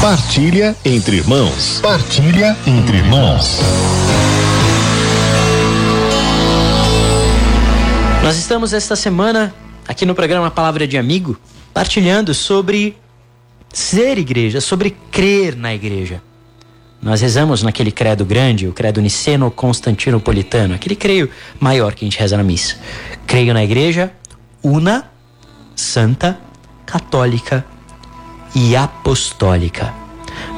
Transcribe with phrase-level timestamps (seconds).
[0.00, 1.80] Partilha entre irmãos.
[1.82, 3.58] Partilha entre irmãos.
[8.22, 9.52] Nós estamos esta semana
[9.88, 11.36] aqui no programa Palavra de Amigo
[11.74, 12.96] partilhando sobre
[13.72, 16.22] ser igreja, sobre crer na igreja.
[17.02, 22.36] Nós rezamos naquele credo grande, o credo niceno-constantinopolitano, aquele creio maior que a gente reza
[22.36, 22.76] na missa.
[23.26, 24.12] Creio na igreja
[24.62, 25.10] una,
[25.74, 26.38] santa,
[26.86, 27.64] católica
[28.54, 29.94] e apostólica.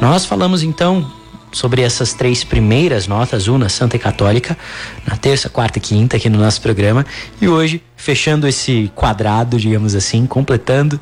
[0.00, 1.10] Nós falamos então
[1.52, 4.56] sobre essas três primeiras notas, una, santa e católica,
[5.06, 7.04] na terça, quarta e quinta aqui no nosso programa.
[7.40, 11.00] E hoje, fechando esse quadrado, digamos assim, completando,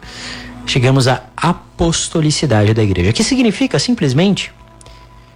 [0.67, 4.53] chegamos à apostolicidade da igreja, que significa simplesmente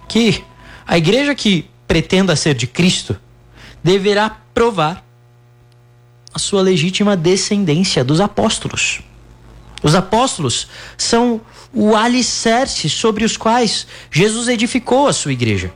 [0.07, 0.43] que
[0.85, 3.15] a igreja que pretenda ser de Cristo
[3.83, 5.03] deverá provar
[6.33, 9.01] a sua legítima descendência dos apóstolos.
[9.83, 11.41] Os apóstolos são
[11.73, 15.73] o alicerce sobre os quais Jesus edificou a sua igreja.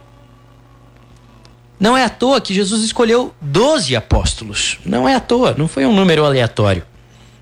[1.80, 4.80] Não é à toa que Jesus escolheu 12 apóstolos.
[4.86, 6.84] Não é à toa, não foi um número aleatório.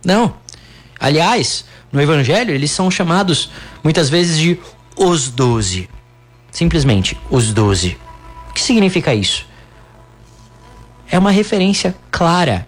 [0.04, 0.36] Não.
[1.00, 3.50] Aliás, no Evangelho, eles são chamados
[3.84, 4.60] muitas vezes de
[4.98, 5.88] os doze.
[6.52, 7.98] Simplesmente os doze.
[8.50, 9.46] O que significa isso?
[11.10, 12.68] É uma referência clara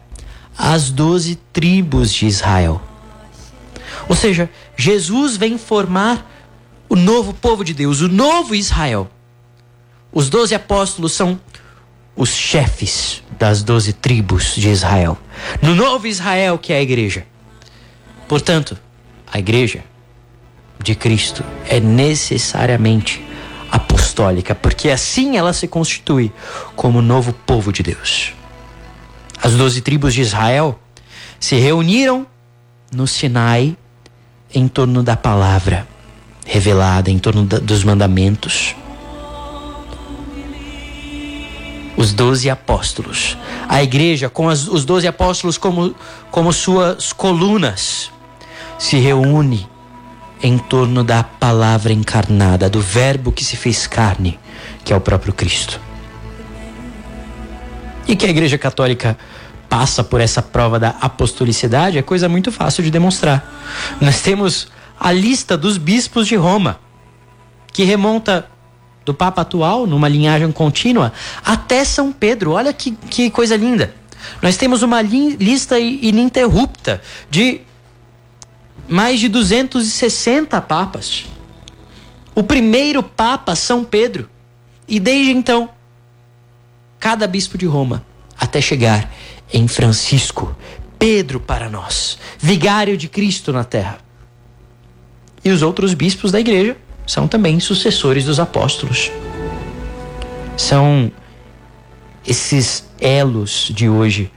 [0.58, 2.82] às doze tribos de Israel.
[4.08, 6.30] Ou seja, Jesus vem formar
[6.90, 9.10] o novo povo de Deus, o novo Israel.
[10.12, 11.40] Os doze apóstolos são
[12.16, 15.18] os chefes das doze tribos de Israel.
[15.62, 17.26] No novo Israel, que é a igreja.
[18.28, 18.78] Portanto,
[19.32, 19.84] a igreja
[20.82, 23.24] de Cristo é necessariamente
[23.72, 26.32] apostólica, porque assim ela se constitui
[26.76, 28.34] como novo povo de Deus.
[29.42, 30.80] As doze tribos de Israel
[31.40, 32.26] se reuniram
[32.92, 33.78] no Sinai
[34.54, 35.88] em torno da palavra
[36.46, 38.76] revelada, em torno da, dos mandamentos.
[41.98, 43.38] Os doze apóstolos.
[43.68, 45.96] A igreja, com as, os doze apóstolos como,
[46.32, 48.12] como suas colunas,
[48.78, 49.68] se reúne
[50.42, 54.40] em torno da palavra encarnada, do Verbo que se fez carne,
[54.86, 55.82] que é o próprio Cristo.
[58.08, 59.18] E que a Igreja Católica
[59.70, 63.46] passa por essa prova da apostolicidade é coisa muito fácil de demonstrar.
[64.00, 64.68] Nós temos
[65.00, 66.80] a lista dos bispos de Roma,
[67.72, 68.50] que remonta
[69.06, 71.14] do Papa atual, numa linhagem contínua,
[71.44, 72.52] até São Pedro.
[72.52, 73.94] Olha que, que coisa linda.
[74.42, 77.62] Nós temos uma lista ininterrupta de
[78.88, 81.26] mais de 260 papas.
[82.34, 84.30] O primeiro papa, São Pedro.
[84.88, 85.70] E desde então,
[87.00, 88.06] cada bispo de Roma,
[88.38, 89.12] até chegar
[89.52, 90.56] em Francisco,
[91.00, 94.00] Pedro para nós, vigário de Cristo na terra.
[95.44, 96.76] E os outros bispos da igreja
[97.06, 99.12] são também sucessores dos apóstolos.
[100.58, 101.12] São
[102.26, 104.32] esses elos de hoje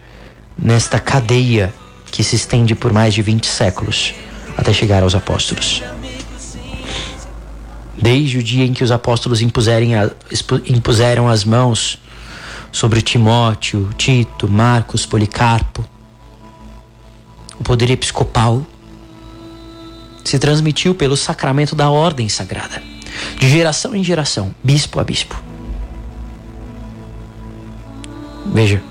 [0.56, 1.74] nesta cadeia
[2.12, 4.14] que se estende por mais de 20 séculos
[4.56, 5.82] até chegar aos apóstolos.
[7.96, 11.98] Desde o dia em que os apóstolos impuseram as mãos
[12.72, 15.84] sobre Timóteo, Tito, Marcos, Policarpo.
[17.58, 18.64] O poder episcopal
[20.24, 22.82] se transmitiu pelo sacramento da ordem sagrada,
[23.38, 25.40] de geração em geração, bispo a bispo.
[28.46, 28.82] Veja,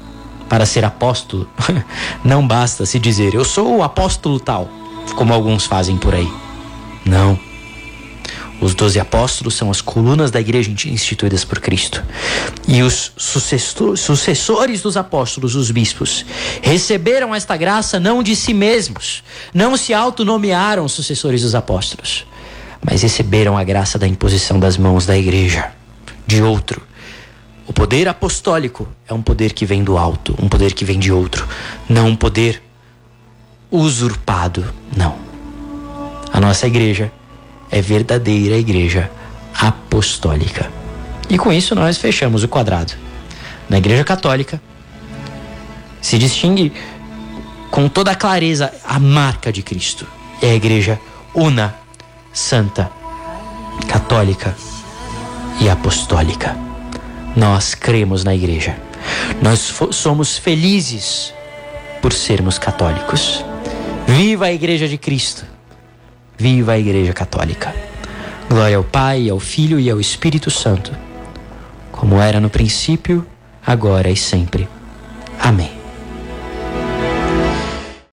[0.47, 1.49] para ser apóstolo,
[2.23, 4.69] não basta se dizer eu sou o apóstolo tal,
[5.15, 6.31] como alguns fazem por aí.
[7.05, 7.48] Não.
[8.61, 12.03] Os doze apóstolos são as colunas da igreja instituídas por Cristo.
[12.67, 16.25] E os sucessores dos apóstolos, os bispos,
[16.61, 22.25] receberam esta graça não de si mesmos, não se autonomearam sucessores dos apóstolos,
[22.83, 25.71] mas receberam a graça da imposição das mãos da igreja,
[26.27, 26.81] de outro.
[27.65, 31.13] O poder apostólico é um poder que vem do alto, um poder que vem de
[31.13, 31.47] outro,
[31.87, 32.61] não um poder
[33.71, 34.65] usurpado,
[34.97, 35.15] não.
[36.33, 37.11] A nossa igreja
[37.71, 39.09] é verdadeira igreja
[39.53, 40.71] apostólica.
[41.29, 42.93] E com isso nós fechamos o quadrado.
[43.69, 44.59] Na Igreja Católica
[46.01, 46.73] se distingue
[47.69, 50.07] com toda a clareza a marca de Cristo.
[50.41, 50.99] É a igreja
[51.35, 51.75] una,
[52.33, 52.89] santa,
[53.87, 54.55] católica
[55.59, 56.57] e apostólica.
[57.35, 58.75] Nós cremos na igreja.
[59.41, 61.33] Nós somos felizes
[62.01, 63.45] por sermos católicos.
[64.07, 65.58] Viva a igreja de Cristo!
[66.39, 67.75] Viva a Igreja Católica.
[68.49, 70.95] Glória ao Pai, ao Filho e ao Espírito Santo,
[71.91, 73.25] como era no princípio,
[73.67, 74.65] agora e sempre.
[75.37, 75.78] Amém.